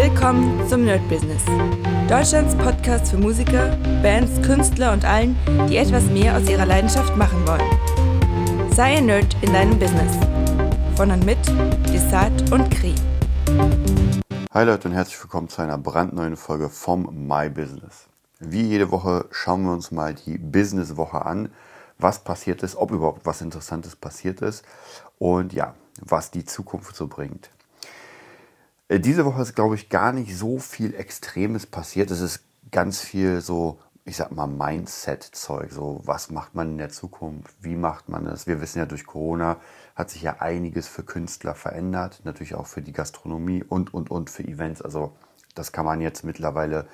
[0.00, 1.42] Willkommen zum Nerd Business.
[2.08, 5.36] Deutschlands Podcast für Musiker, Bands, Künstler und allen,
[5.68, 8.70] die etwas mehr aus ihrer Leidenschaft machen wollen.
[8.72, 10.16] Sei ein Nerd in deinem Business.
[10.94, 11.44] Von und mit
[11.92, 12.94] Desart und Kri.
[14.52, 18.06] Hi Leute und herzlich willkommen zu einer brandneuen Folge vom My Business.
[18.38, 21.50] Wie jede Woche schauen wir uns mal die Business-Woche an,
[21.98, 24.64] was passiert ist, ob überhaupt was Interessantes passiert ist
[25.18, 27.50] und ja, was die Zukunft so bringt.
[28.88, 32.10] Äh, diese Woche ist, glaube ich, gar nicht so viel Extremes passiert.
[32.10, 32.40] Es ist
[32.70, 35.70] ganz viel so, ich sag mal, Mindset-Zeug.
[35.72, 37.54] So, was macht man in der Zukunft?
[37.60, 38.46] Wie macht man das?
[38.46, 39.58] Wir wissen ja, durch Corona
[39.94, 42.22] hat sich ja einiges für Künstler verändert.
[42.24, 44.80] Natürlich auch für die Gastronomie und, und, und für Events.
[44.82, 45.12] Also,
[45.54, 46.88] das kann man jetzt mittlerweile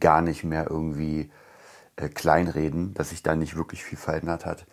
[0.00, 1.30] gar nicht mehr irgendwie
[1.96, 4.66] äh, kleinreden, dass sich da nicht wirklich viel verändert hat.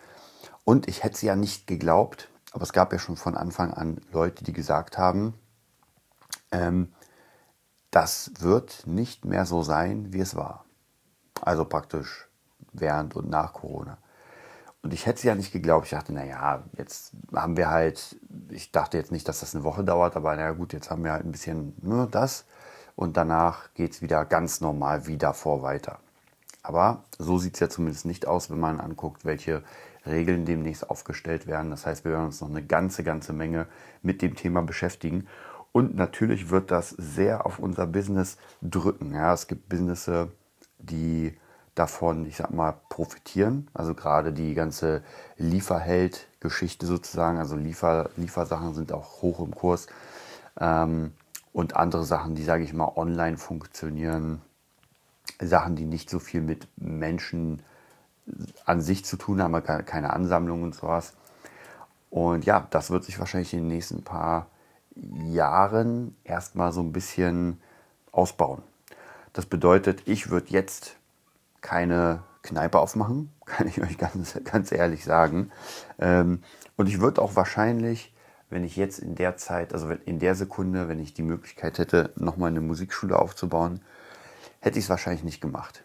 [0.63, 4.01] Und ich hätte es ja nicht geglaubt, aber es gab ja schon von Anfang an
[4.11, 5.35] Leute, die gesagt haben,
[6.51, 6.93] ähm,
[7.91, 10.65] das wird nicht mehr so sein, wie es war.
[11.41, 12.27] Also praktisch
[12.73, 13.97] während und nach Corona.
[14.81, 15.85] Und ich hätte es ja nicht geglaubt.
[15.85, 18.17] Ich dachte, naja, jetzt haben wir halt,
[18.49, 21.11] ich dachte jetzt nicht, dass das eine Woche dauert, aber naja gut, jetzt haben wir
[21.11, 22.45] halt ein bisschen nur das
[22.95, 25.99] und danach geht es wieder ganz normal wie davor weiter.
[26.61, 29.63] Aber so sieht es ja zumindest nicht aus, wenn man anguckt, welche
[30.05, 31.71] Regeln demnächst aufgestellt werden.
[31.71, 33.67] Das heißt, wir werden uns noch eine ganze, ganze Menge
[34.01, 35.27] mit dem Thema beschäftigen.
[35.75, 39.13] Und natürlich wird das sehr auf unser Business drücken.
[39.13, 40.29] Ja, es gibt Businesses,
[40.79, 41.37] die
[41.75, 43.67] davon, ich sag mal, profitieren.
[43.73, 45.03] Also gerade die ganze
[45.35, 47.39] Lieferheld-Geschichte sozusagen.
[47.39, 49.87] Also Liefer, Liefersachen sind auch hoch im Kurs.
[50.61, 51.11] Ähm,
[51.51, 54.41] und andere Sachen, die, sage ich mal, online funktionieren.
[55.41, 57.61] Sachen, die nicht so viel mit Menschen
[58.63, 61.15] an sich zu tun haben, keine Ansammlung und sowas.
[62.09, 64.47] Und ja, das wird sich wahrscheinlich in den nächsten paar
[64.95, 67.61] Jahren erstmal so ein bisschen
[68.11, 68.61] ausbauen.
[69.33, 70.95] Das bedeutet, ich würde jetzt
[71.61, 75.51] keine Kneipe aufmachen, kann ich euch ganz, ganz ehrlich sagen.
[75.99, 76.41] Ähm,
[76.77, 78.13] und ich würde auch wahrscheinlich,
[78.49, 82.11] wenn ich jetzt in der Zeit, also in der Sekunde, wenn ich die Möglichkeit hätte,
[82.15, 83.81] nochmal eine Musikschule aufzubauen,
[84.59, 85.83] hätte ich es wahrscheinlich nicht gemacht.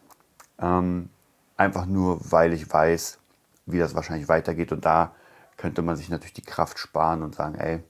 [0.60, 1.08] Ähm,
[1.56, 3.18] einfach nur, weil ich weiß,
[3.66, 4.72] wie das wahrscheinlich weitergeht.
[4.72, 5.14] Und da
[5.56, 7.82] könnte man sich natürlich die Kraft sparen und sagen, ey,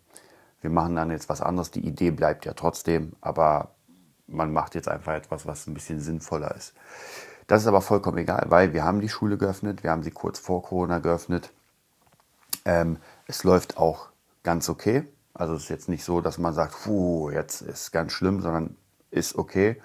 [0.61, 1.71] wir machen dann jetzt was anderes.
[1.71, 3.71] Die Idee bleibt ja trotzdem, aber
[4.27, 6.75] man macht jetzt einfach etwas, was ein bisschen sinnvoller ist.
[7.47, 10.39] Das ist aber vollkommen egal, weil wir haben die Schule geöffnet, wir haben sie kurz
[10.39, 11.51] vor Corona geöffnet.
[12.65, 14.11] Ähm, es läuft auch
[14.43, 15.05] ganz okay.
[15.35, 18.77] Also es ist jetzt nicht so, dass man sagt, puh, jetzt ist ganz schlimm, sondern
[19.11, 19.81] ist okay.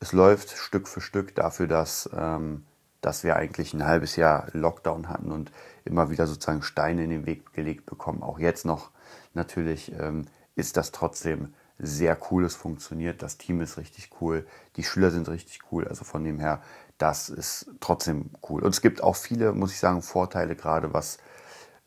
[0.00, 2.64] Es läuft Stück für Stück dafür, dass, ähm,
[3.00, 5.52] dass wir eigentlich ein halbes Jahr Lockdown hatten und
[5.84, 8.22] immer wieder sozusagen Steine in den Weg gelegt bekommen.
[8.22, 8.90] Auch jetzt noch
[9.34, 10.26] natürlich ähm,
[10.56, 12.44] ist das trotzdem sehr cool.
[12.44, 15.86] Es funktioniert, das Team ist richtig cool, die Schüler sind richtig cool.
[15.86, 16.60] Also von dem her,
[16.98, 18.62] das ist trotzdem cool.
[18.62, 21.18] Und es gibt auch viele, muss ich sagen, Vorteile, gerade was,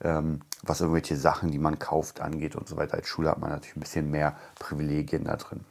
[0.01, 2.95] ähm, was irgendwelche Sachen, die man kauft, angeht und so weiter.
[2.95, 5.65] Als Schule hat man natürlich ein bisschen mehr Privilegien da drin.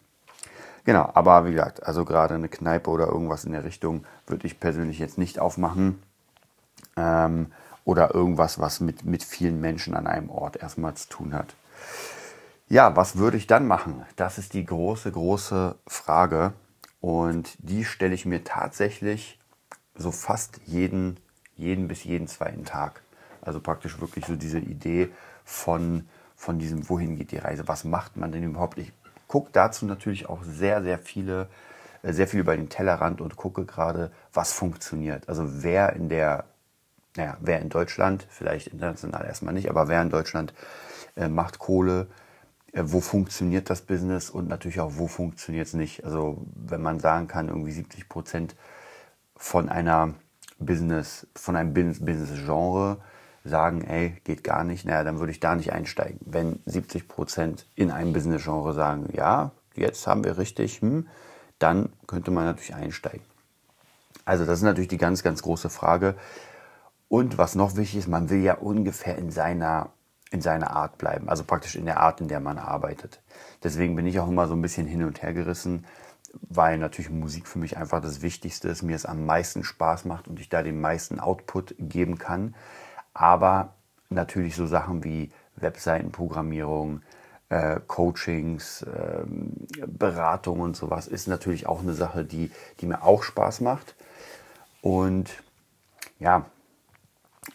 [0.85, 4.61] Genau, aber wie gesagt, also gerade eine Kneipe oder irgendwas in der Richtung würde ich
[4.61, 6.03] persönlich jetzt nicht aufmachen.
[6.97, 7.53] Ähm,
[7.85, 11.55] oder irgendwas, was mit, mit vielen Menschen an einem Ort erstmal zu tun hat.
[12.69, 14.05] Ja, was würde ich dann machen?
[14.17, 16.53] Das ist die große, große Frage.
[17.01, 19.39] Und die stelle ich mir tatsächlich
[19.97, 21.19] so fast jeden,
[21.57, 23.03] jeden bis jeden zweiten Tag.
[23.43, 25.11] Also praktisch wirklich so diese Idee
[25.45, 27.67] von, von diesem, wohin geht die Reise?
[27.67, 28.79] Was macht man denn überhaupt?
[28.79, 28.93] Ich
[29.31, 31.49] gucke dazu natürlich auch sehr, sehr viele,
[32.03, 35.29] äh, sehr viel über den Tellerrand und gucke gerade, was funktioniert.
[35.29, 36.47] Also wer in der,
[37.17, 40.53] naja, wer in Deutschland, vielleicht international erstmal nicht, aber wer in Deutschland
[41.15, 42.09] äh, macht Kohle,
[42.73, 46.05] äh, wo funktioniert das Business und natürlich auch, wo funktioniert es nicht.
[46.05, 48.57] Also wenn man sagen kann, irgendwie 70 Prozent
[49.37, 50.15] von einer
[50.59, 52.99] Business, von einem Business-Genre
[53.45, 56.21] sagen, ey, geht gar nicht, naja, dann würde ich da nicht einsteigen.
[56.25, 61.09] Wenn 70 Prozent in einem Business-Genre sagen, ja, jetzt haben wir richtig, hm,
[61.59, 63.23] dann könnte man natürlich einsteigen.
[64.25, 66.15] Also das ist natürlich die ganz, ganz große Frage.
[67.09, 69.91] Und was noch wichtig ist, man will ja ungefähr in seiner
[70.31, 73.21] in seiner Art bleiben, also praktisch in der Art, in der man arbeitet.
[73.65, 75.85] Deswegen bin ich auch immer so ein bisschen hin und her gerissen,
[76.49, 80.29] weil natürlich Musik für mich einfach das Wichtigste ist, mir es am meisten Spaß macht
[80.29, 82.55] und ich da den meisten Output geben kann.
[83.15, 83.75] Aber
[84.09, 87.03] natürlich so Sachen wie Webseitenprogrammierung,
[87.49, 89.25] äh, Coachings, äh,
[89.87, 93.95] Beratung und sowas ist natürlich auch eine Sache, die, die mir auch Spaß macht.
[94.83, 95.43] Und
[96.19, 96.47] ja,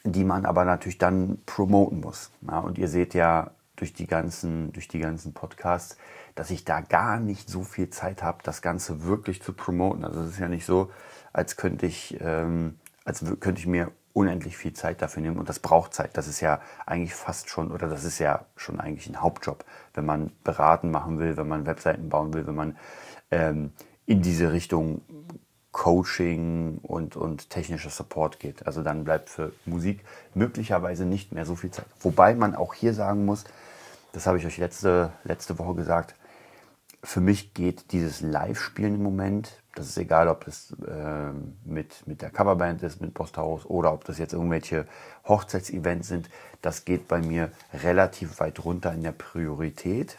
[0.03, 2.31] die man aber natürlich dann promoten muss.
[2.47, 5.97] Ja, und ihr seht ja, durch die ganzen, durch die ganzen Podcasts,
[6.35, 10.05] dass ich da gar nicht so viel Zeit habe, das Ganze wirklich zu promoten.
[10.05, 10.91] Also es ist ja nicht so,
[11.33, 15.59] als könnte ich, ähm, als könnte ich mir unendlich viel Zeit dafür nehmen und das
[15.59, 16.15] braucht Zeit.
[16.15, 20.05] Das ist ja eigentlich fast schon, oder das ist ja schon eigentlich ein Hauptjob, wenn
[20.05, 22.77] man beraten machen will, wenn man Webseiten bauen will, wenn man
[23.29, 23.73] ähm,
[24.05, 25.01] in diese Richtung
[25.73, 28.65] Coaching und, und technischer Support geht.
[28.65, 31.85] Also dann bleibt für Musik möglicherweise nicht mehr so viel Zeit.
[31.99, 33.43] Wobei man auch hier sagen muss,
[34.13, 36.15] das habe ich euch letzte, letzte Woche gesagt,
[37.05, 41.31] für mich geht dieses Live-Spielen im Moment, das ist egal, ob das äh,
[41.63, 44.87] mit, mit der Coverband ist, mit Posthaus oder ob das jetzt irgendwelche
[45.27, 46.29] Hochzeitsevents sind,
[46.61, 50.17] das geht bei mir relativ weit runter in der Priorität,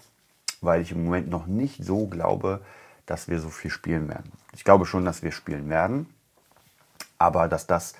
[0.60, 2.60] weil ich im Moment noch nicht so glaube,
[3.04, 4.30] dass wir so viel spielen werden.
[4.54, 6.06] Ich glaube schon, dass wir spielen werden,
[7.18, 7.94] aber dass das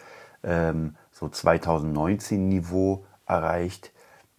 [0.45, 3.93] ähm, so 2019-Niveau erreicht,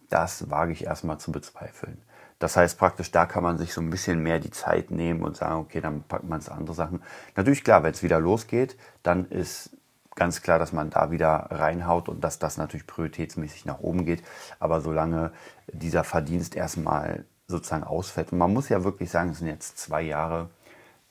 [0.08, 2.00] das wage ich erstmal zu bezweifeln.
[2.38, 5.36] Das heißt praktisch, da kann man sich so ein bisschen mehr die Zeit nehmen und
[5.36, 7.02] sagen, okay, dann packt man es andere Sachen.
[7.34, 9.70] Natürlich klar, wenn es wieder losgeht, dann ist
[10.14, 14.22] ganz klar, dass man da wieder reinhaut und dass das natürlich prioritätsmäßig nach oben geht.
[14.58, 15.32] Aber solange
[15.72, 20.02] dieser Verdienst erstmal sozusagen ausfällt, und man muss ja wirklich sagen, es sind jetzt zwei
[20.02, 20.50] Jahre,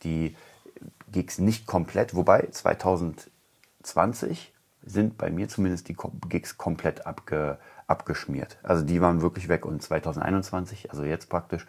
[0.03, 0.35] die
[1.11, 4.53] Gigs nicht komplett, wobei 2020
[4.85, 5.97] sind bei mir zumindest die
[6.29, 7.57] Gigs komplett abge,
[7.87, 8.57] abgeschmiert.
[8.63, 11.65] Also die waren wirklich weg und 2021, also jetzt praktisch,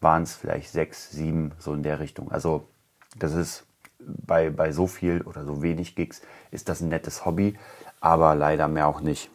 [0.00, 2.30] waren es vielleicht sechs, sieben, so in der Richtung.
[2.32, 2.68] Also
[3.16, 3.64] das ist
[4.00, 7.56] bei, bei so viel oder so wenig Gigs ist das ein nettes Hobby,
[8.00, 9.30] aber leider mehr auch nicht.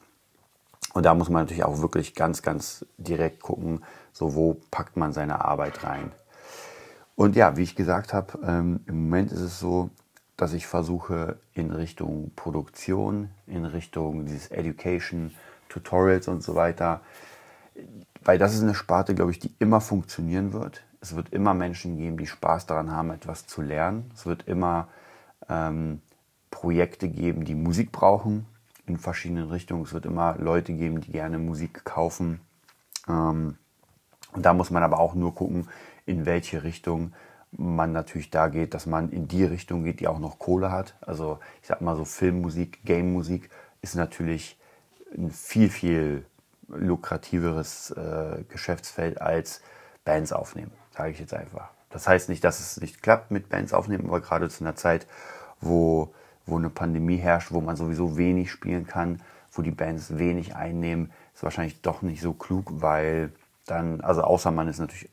[0.94, 5.14] Und da muss man natürlich auch wirklich ganz, ganz direkt gucken, so wo packt man
[5.14, 6.12] seine Arbeit rein.
[7.16, 9.90] Und ja, wie ich gesagt habe, ähm, im Moment ist es so,
[10.38, 15.34] dass ich versuche in Richtung Produktion, in Richtung dieses Education,
[15.70, 17.02] Tutorials und so weiter,
[18.24, 20.84] weil das ist eine Sparte, glaube ich, die immer funktionieren wird.
[21.00, 24.12] Es wird immer Menschen geben, die Spaß daran haben, etwas zu lernen.
[24.14, 24.88] Es wird immer
[25.48, 26.02] ähm,
[26.50, 28.46] Projekte geben, die Musik brauchen
[28.88, 29.84] in verschiedenen Richtungen.
[29.84, 32.40] Es wird immer Leute geben, die gerne Musik kaufen.
[33.08, 33.58] Ähm,
[34.34, 35.68] und da muss man aber auch nur gucken,
[36.06, 37.14] in welche Richtung
[37.52, 40.96] man natürlich da geht, dass man in die Richtung geht, die auch noch Kohle hat.
[41.02, 43.50] Also ich sag mal so Filmmusik, Game-Musik
[43.82, 44.60] ist natürlich
[45.16, 46.26] ein viel, viel
[46.68, 49.62] lukrativeres äh, Geschäftsfeld als
[50.04, 51.70] Bands aufnehmen, sage ich jetzt einfach.
[51.90, 55.08] Das heißt nicht, dass es nicht klappt mit Bands aufnehmen, aber gerade zu einer Zeit,
[55.62, 56.14] wo,
[56.46, 59.22] wo eine Pandemie herrscht, wo man sowieso wenig spielen kann,
[59.52, 63.32] wo die Bands wenig einnehmen, ist wahrscheinlich doch nicht so klug, weil
[63.66, 65.10] dann, also außer man ist natürlich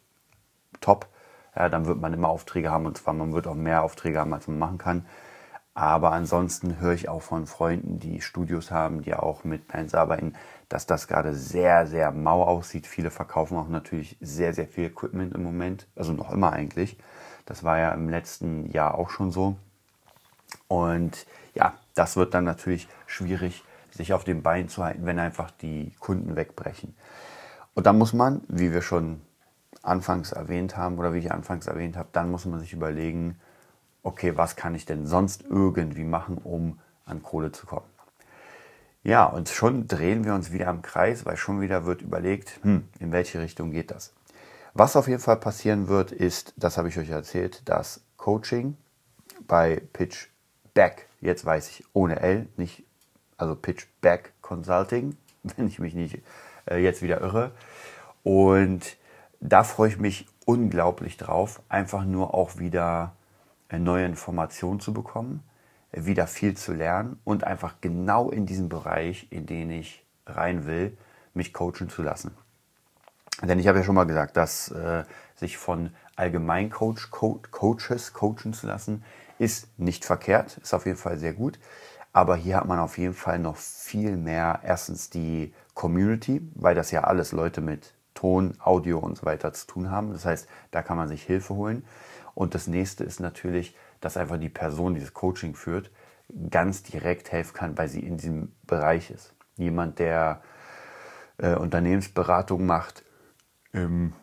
[0.80, 1.08] top,
[1.56, 4.34] ja, dann wird man immer Aufträge haben und zwar man wird auch mehr Aufträge haben,
[4.34, 5.06] als man machen kann.
[5.74, 10.34] Aber ansonsten höre ich auch von Freunden, die Studios haben, die auch mit Bands arbeiten,
[10.68, 12.86] dass das gerade sehr, sehr mau aussieht.
[12.86, 16.96] Viele verkaufen auch natürlich sehr, sehr viel Equipment im Moment, also noch immer eigentlich.
[17.44, 19.56] Das war ja im letzten Jahr auch schon so.
[20.68, 25.50] Und ja, das wird dann natürlich schwierig, sich auf den Beinen zu halten, wenn einfach
[25.50, 26.94] die Kunden wegbrechen.
[27.74, 29.20] Und dann muss man, wie wir schon
[29.82, 33.36] anfangs erwähnt haben oder wie ich anfangs erwähnt habe, dann muss man sich überlegen,
[34.04, 37.86] okay, was kann ich denn sonst irgendwie machen, um an Kohle zu kommen?
[39.02, 42.88] Ja, und schon drehen wir uns wieder im Kreis, weil schon wieder wird überlegt, hm,
[43.00, 44.14] in welche Richtung geht das?
[44.72, 48.76] Was auf jeden Fall passieren wird, ist, das habe ich euch erzählt, das Coaching
[49.46, 50.28] bei Pitch
[50.72, 52.84] Back, jetzt weiß ich, ohne L, nicht,
[53.36, 56.22] also Pitch Back Consulting, wenn ich mich nicht
[56.70, 57.52] äh, jetzt wieder irre.
[58.22, 58.96] Und
[59.40, 63.14] da freue ich mich unglaublich drauf, einfach nur auch wieder
[63.72, 65.42] neue Informationen zu bekommen,
[65.92, 70.66] äh, wieder viel zu lernen und einfach genau in diesem Bereich, in den ich rein
[70.66, 70.96] will,
[71.34, 72.32] mich coachen zu lassen.
[73.42, 75.04] Denn ich habe ja schon mal gesagt, dass äh,
[75.34, 79.04] sich von Allgemeincoach, Co Coaches coachen zu lassen,
[79.38, 81.58] ist nicht verkehrt, ist auf jeden Fall sehr gut.
[82.12, 86.92] Aber hier hat man auf jeden Fall noch viel mehr, erstens die Community, weil das
[86.92, 90.12] ja alles Leute mit Ton, Audio und so weiter zu tun haben.
[90.12, 91.84] Das heißt, da kann man sich Hilfe holen.
[92.34, 95.90] Und das nächste ist natürlich, dass einfach die Person, die das Coaching führt,
[96.50, 99.34] ganz direkt helfen kann, weil sie in diesem Bereich ist.
[99.56, 100.42] Jemand, der
[101.38, 103.04] äh, Unternehmensberatung macht,
[103.72, 104.14] ähm,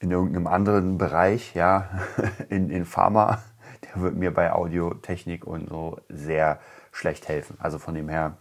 [0.00, 1.88] in irgendeinem anderen Bereich, ja,
[2.48, 3.42] in, in Pharma,
[3.84, 6.60] der wird mir bei Audiotechnik und so sehr
[6.90, 7.56] schlecht helfen.
[7.60, 8.36] Also von dem her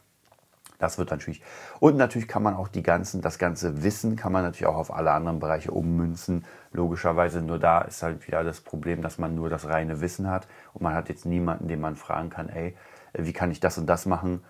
[0.81, 1.41] das wird natürlich.
[1.79, 4.93] Und natürlich kann man auch die ganzen, das ganze Wissen kann man natürlich auch auf
[4.93, 6.43] alle anderen Bereiche ummünzen.
[6.73, 10.47] Logischerweise nur da ist halt wieder das Problem, dass man nur das reine Wissen hat
[10.73, 12.75] und man hat jetzt niemanden, den man fragen kann, ey,
[13.13, 14.43] wie kann ich das und das machen?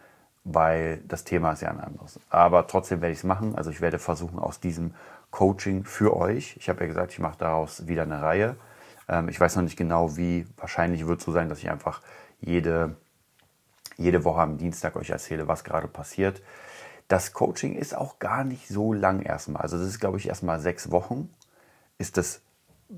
[0.44, 2.20] Weil das Thema ist ja ein anderes.
[2.30, 3.56] Aber trotzdem werde ich es machen.
[3.56, 4.96] Also ich werde versuchen, aus diesem
[5.30, 6.56] Coaching für euch.
[6.58, 8.56] Ich habe ja gesagt, ich mache daraus wieder eine Reihe.
[9.08, 10.48] Ähm, ich weiß noch nicht genau, wie.
[10.58, 12.02] Wahrscheinlich wird es so sein, dass ich einfach
[12.40, 12.96] jede,
[14.02, 16.42] jede Woche am Dienstag euch erzähle, was gerade passiert.
[17.08, 19.62] Das Coaching ist auch gar nicht so lang erstmal.
[19.62, 21.30] Also das ist, glaube ich, erstmal sechs Wochen.
[21.98, 22.42] Ist das,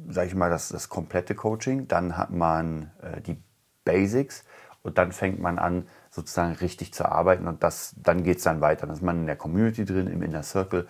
[0.08, 1.88] sage ich mal, das, das komplette Coaching.
[1.88, 3.42] Dann hat man äh, die
[3.86, 4.44] Basics
[4.84, 8.62] und dann fängt man an, sozusagen richtig zu arbeiten und das, dann geht es dann
[8.62, 8.86] weiter.
[8.86, 10.88] Dann ist man in der Community drin, im Inner Circle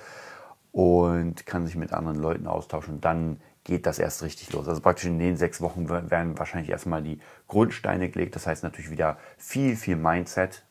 [0.74, 2.96] und kann sich mit anderen Leuten austauschen.
[2.96, 4.68] Und dann geht das erst richtig los.
[4.68, 8.36] Also praktisch in den sechs Wochen werden wahrscheinlich erstmal die Grundsteine gelegt.
[8.36, 10.64] Das heißt natürlich wieder viel, viel Mindset.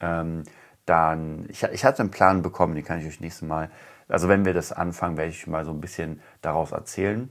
[0.00, 0.42] Ähm,
[0.84, 3.70] dann, ich, ich hatte einen Plan bekommen, den kann ich euch nächstes Mal,
[4.08, 7.28] also wenn wir das anfangen, werde ich mal so ein bisschen daraus erzählen.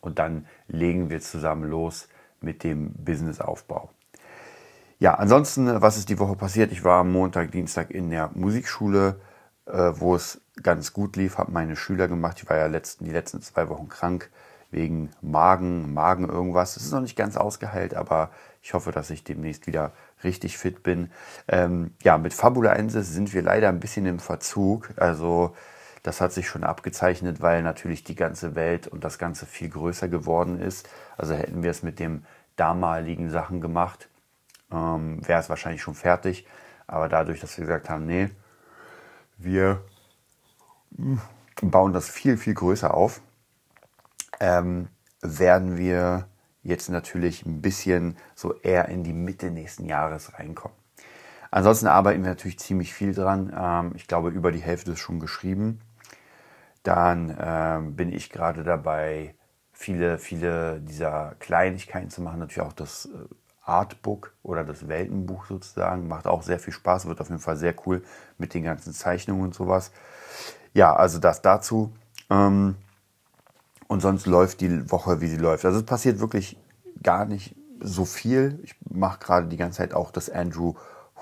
[0.00, 2.08] Und dann legen wir zusammen los
[2.40, 3.90] mit dem Businessaufbau.
[4.98, 6.70] Ja, ansonsten, was ist die Woche passiert?
[6.70, 9.20] Ich war am Montag, Dienstag in der Musikschule,
[9.66, 12.38] äh, wo es ganz gut lief, habe meine Schüler gemacht.
[12.42, 14.30] Ich war ja letzten, die letzten zwei Wochen krank
[14.70, 16.76] wegen Magen, Magen irgendwas.
[16.76, 18.30] Es ist noch nicht ganz ausgeheilt, aber
[18.62, 19.92] ich hoffe, dass ich demnächst wieder
[20.22, 21.10] richtig fit bin.
[21.48, 24.90] Ähm, ja, mit Fabula Ensis sind wir leider ein bisschen im Verzug.
[24.96, 25.54] Also
[26.02, 30.08] das hat sich schon abgezeichnet, weil natürlich die ganze Welt und das Ganze viel größer
[30.08, 30.88] geworden ist.
[31.16, 32.24] Also hätten wir es mit dem
[32.56, 34.08] damaligen Sachen gemacht,
[34.72, 36.46] ähm, wäre es wahrscheinlich schon fertig.
[36.86, 38.28] Aber dadurch, dass wir gesagt haben, nee,
[39.36, 39.82] wir
[41.62, 43.20] bauen das viel, viel größer auf,
[44.40, 44.88] ähm,
[45.20, 46.28] werden wir
[46.62, 50.76] jetzt natürlich ein bisschen so eher in die Mitte nächsten Jahres reinkommen.
[51.50, 53.54] Ansonsten arbeiten wir natürlich ziemlich viel dran.
[53.56, 55.80] Ähm, ich glaube, über die Hälfte ist schon geschrieben.
[56.82, 59.34] Dann ähm, bin ich gerade dabei,
[59.72, 62.40] viele, viele dieser Kleinigkeiten zu machen.
[62.40, 63.34] Natürlich auch das äh,
[63.64, 66.08] Artbook oder das Weltenbuch sozusagen.
[66.08, 68.02] Macht auch sehr viel Spaß, wird auf jeden Fall sehr cool
[68.38, 69.90] mit den ganzen Zeichnungen und sowas.
[70.74, 71.92] Ja, also das dazu.
[72.30, 72.76] Ähm,
[73.88, 75.64] und sonst läuft die Woche, wie sie läuft.
[75.64, 76.56] Also es passiert wirklich
[77.02, 78.58] gar nicht so viel.
[78.62, 80.74] Ich mache gerade die ganze Zeit auch das Andrew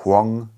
[0.05, 0.49] Huang,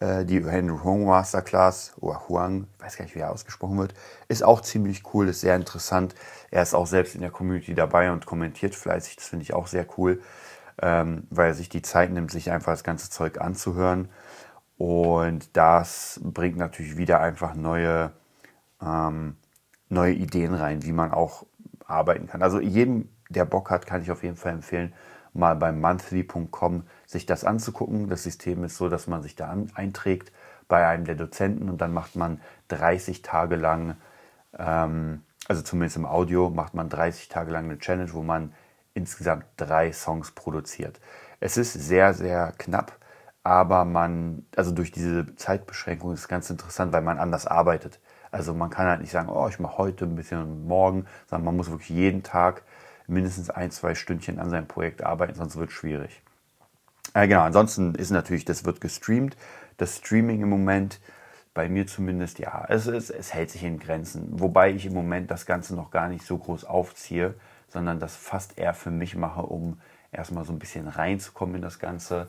[0.00, 3.94] äh, die Andrew Huang Masterclass oder Huang, ich weiß gar nicht, wie er ausgesprochen wird.
[4.28, 6.14] Ist auch ziemlich cool, ist sehr interessant.
[6.50, 9.16] Er ist auch selbst in der Community dabei und kommentiert fleißig.
[9.16, 10.20] Das finde ich auch sehr cool
[10.82, 14.08] ähm, weil er sich die Zeit nimmt, sich einfach das ganze Zeug anzuhören.
[14.76, 18.12] Und das bringt natürlich wieder einfach neue,
[18.80, 19.36] ähm,
[19.88, 21.46] neue Ideen rein, wie man auch
[21.86, 22.42] arbeiten kann.
[22.42, 24.94] Also jedem, der Bock hat, kann ich auf jeden Fall empfehlen,
[25.32, 28.08] mal beim monthly.com sich das anzugucken.
[28.08, 30.32] Das System ist so, dass man sich da einträgt
[30.68, 33.96] bei einem der Dozenten und dann macht man 30 Tage lang,
[34.56, 38.52] ähm, also zumindest im Audio, macht man 30 Tage lang eine Challenge, wo man
[38.98, 41.00] insgesamt drei Songs produziert.
[41.40, 42.98] Es ist sehr, sehr knapp,
[43.44, 48.00] aber man, also durch diese Zeitbeschränkung ist es ganz interessant, weil man anders arbeitet.
[48.30, 51.46] Also man kann halt nicht sagen, oh, ich mache heute ein bisschen und morgen, sondern
[51.46, 52.62] man muss wirklich jeden Tag
[53.06, 56.22] mindestens ein, zwei Stündchen an seinem Projekt arbeiten, sonst wird es schwierig.
[57.14, 59.36] Äh, genau, ansonsten ist natürlich, das wird gestreamt.
[59.78, 61.00] Das Streaming im Moment,
[61.54, 64.28] bei mir zumindest, ja, es, es, es hält sich in Grenzen.
[64.40, 67.34] Wobei ich im Moment das Ganze noch gar nicht so groß aufziehe,
[67.68, 69.80] sondern das fast eher für mich mache, um
[70.12, 72.28] erstmal so ein bisschen reinzukommen in das Ganze.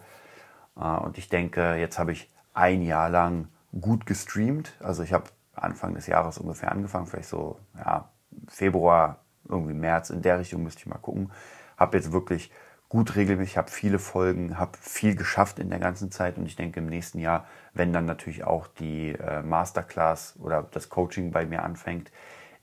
[0.75, 3.48] Äh, und ich denke, jetzt habe ich ein Jahr lang
[3.79, 4.74] gut gestreamt.
[4.79, 8.10] Also ich habe Anfang des Jahres ungefähr angefangen, vielleicht so ja,
[8.48, 11.31] Februar, irgendwie März, in der Richtung müsste ich mal gucken.
[11.77, 12.51] Habe jetzt wirklich
[12.88, 16.79] gut regelmäßig, habe viele Folgen, habe viel geschafft in der ganzen Zeit und ich denke
[16.79, 21.63] im nächsten Jahr, wenn dann natürlich auch die äh, Masterclass oder das Coaching bei mir
[21.63, 22.12] anfängt,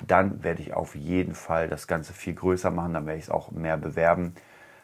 [0.06, 3.30] dann werde ich auf jeden Fall das Ganze viel größer machen, dann werde ich es
[3.30, 4.34] auch mehr bewerben.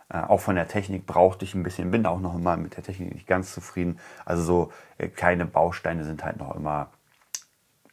[0.08, 2.84] Äh, auch von der Technik brauchte ich ein bisschen, bin auch noch immer mit der
[2.84, 3.98] Technik nicht ganz zufrieden.
[4.24, 6.88] Also so äh, kleine Bausteine sind halt noch immer,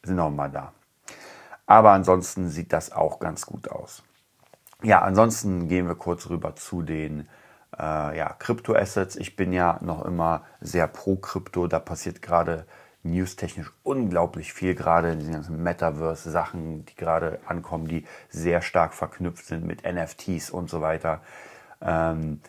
[0.03, 0.74] sind noch immer da.
[1.65, 4.03] Aber ansonsten sieht das auch ganz gut aus.
[4.81, 7.27] Ja, ansonsten gehen wir kurz rüber zu den
[7.77, 9.15] äh, ja, Kryptoassets.
[9.17, 11.67] Ich bin ja noch immer sehr pro Krypto.
[11.67, 12.65] Da passiert gerade
[13.03, 19.46] newstechnisch unglaublich viel, gerade in diesen ganzen Metaverse-Sachen, die gerade ankommen, die sehr stark verknüpft
[19.46, 21.22] sind mit NFTs und so weiter.
[21.82, 22.41] Ähm,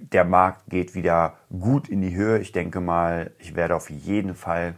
[0.00, 2.38] der Markt geht wieder gut in die Höhe.
[2.38, 4.74] Ich denke mal, ich werde auf jeden Fall,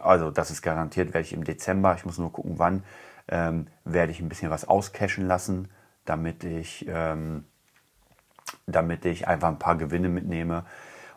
[0.00, 2.82] also das ist garantiert, werde ich im Dezember, ich muss nur gucken, wann,
[3.28, 5.68] ähm, werde ich ein bisschen was auscashen lassen,
[6.06, 7.44] damit ich, ähm,
[8.66, 10.64] damit ich einfach ein paar Gewinne mitnehme.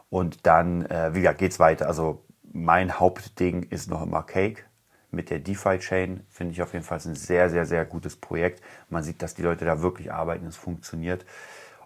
[0.10, 1.88] Und dann, äh, wie gesagt, geht es weiter.
[1.88, 2.25] Also
[2.56, 4.64] mein Hauptding ist noch immer Cake
[5.12, 6.26] mit der DeFi-Chain.
[6.30, 8.64] Finde ich auf jeden Fall ein sehr, sehr, sehr gutes Projekt.
[8.90, 11.26] Man sieht, dass die Leute da wirklich arbeiten, es funktioniert.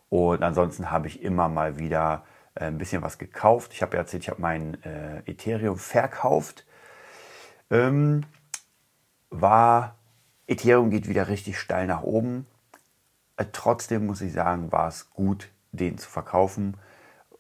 [0.10, 2.24] Und ansonsten habe ich immer mal wieder
[2.54, 3.74] äh, ein bisschen was gekauft.
[3.74, 6.68] Ich habe ja erzählt, ich habe mein äh, Ethereum verkauft.
[7.72, 8.26] Ähm,
[9.32, 9.96] war
[10.46, 12.46] Ethereum geht wieder richtig steil nach oben.
[13.38, 16.78] Äh, trotzdem muss ich sagen, war es gut, den zu verkaufen,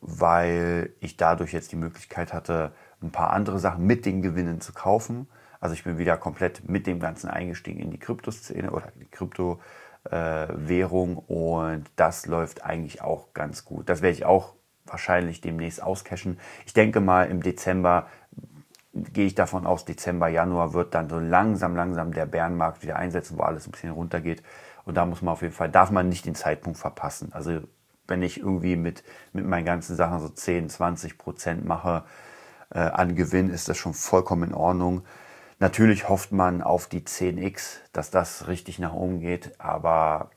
[0.01, 4.73] weil ich dadurch jetzt die Möglichkeit hatte, ein paar andere Sachen mit den Gewinnen zu
[4.73, 5.27] kaufen.
[5.59, 11.17] Also ich bin wieder komplett mit dem Ganzen eingestiegen in die Kryptoszene oder die Kryptowährung
[11.17, 13.89] äh, und das läuft eigentlich auch ganz gut.
[13.89, 14.53] Das werde ich auch
[14.85, 16.39] wahrscheinlich demnächst auscashen.
[16.65, 18.07] Ich denke mal im Dezember
[18.93, 23.37] gehe ich davon aus, Dezember, Januar wird dann so langsam, langsam der Bärenmarkt wieder einsetzen,
[23.37, 24.43] wo alles ein bisschen runtergeht.
[24.85, 27.29] Und da muss man auf jeden Fall, darf man nicht den Zeitpunkt verpassen.
[27.31, 27.61] Also
[28.07, 29.03] wenn ich irgendwie mit,
[29.33, 32.03] mit meinen ganzen Sachen so 10, 20 Prozent mache
[32.71, 35.03] äh, an Gewinn, ist das schon vollkommen in Ordnung.
[35.59, 39.59] Natürlich hofft man auf die 10x, dass das richtig nach oben geht.
[39.59, 40.31] Aber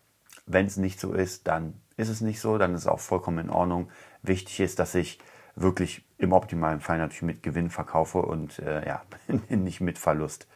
[0.47, 3.39] wenn es nicht so ist, dann ist es nicht so, dann ist es auch vollkommen
[3.39, 3.91] in Ordnung.
[4.23, 5.19] Wichtig ist, dass ich
[5.55, 9.03] wirklich im optimalen Fall natürlich mit Gewinn verkaufe und äh, ja,
[9.49, 10.47] nicht mit Verlust.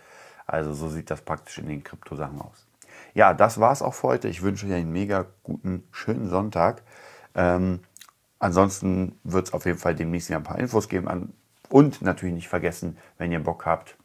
[0.47, 2.67] Also so sieht das praktisch in den Kryptosachen aus.
[3.15, 4.29] Ja, das war es auch für heute.
[4.29, 6.83] Ich wünsche euch einen mega guten, schönen Sonntag.
[7.35, 7.81] Ähm,
[8.39, 11.09] ansonsten wird es auf jeden Fall demnächst wieder ein paar Infos geben.
[11.09, 11.33] An,
[11.69, 13.97] und natürlich nicht vergessen, wenn ihr Bock habt,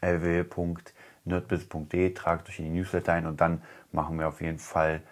[0.00, 5.02] lw.nerdbiz.de, tragt euch in die Newsletter ein und dann machen wir auf jeden Fall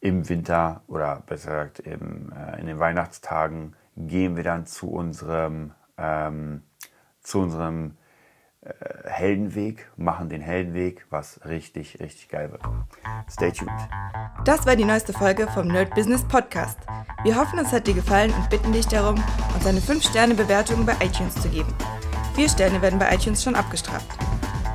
[0.00, 5.72] im Winter oder besser gesagt im, äh, in den Weihnachtstagen gehen wir dann zu unserem,
[5.96, 6.62] ähm,
[7.20, 7.96] zu unserem
[9.04, 12.62] Heldenweg, machen den Heldenweg, was richtig, richtig geil wird.
[13.30, 13.70] Stay tuned.
[14.44, 16.78] Das war die neueste Folge vom Nerd Business Podcast.
[17.22, 19.22] Wir hoffen, es hat dir gefallen und bitten dich darum,
[19.54, 21.72] uns eine 5-Sterne-Bewertung bei iTunes zu geben.
[22.34, 24.08] Vier Sterne werden bei iTunes schon abgestraft.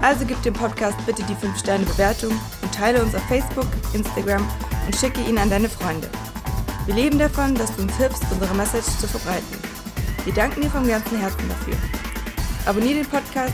[0.02, 2.32] Also gib dem Podcast bitte die 5-Sterne-Bewertung
[2.62, 4.48] und teile uns auf Facebook, Instagram
[4.86, 6.08] und schicke ihn an deine Freunde.
[6.86, 9.58] Wir leben davon, dass du uns hilfst, unsere Message zu verbreiten.
[10.24, 11.76] Wir danken dir vom ganzen Herzen dafür.
[12.66, 13.54] Abonnier den Podcast,